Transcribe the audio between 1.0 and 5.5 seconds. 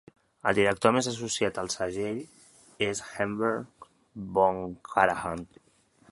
associat al segell és Herbert von Karajan.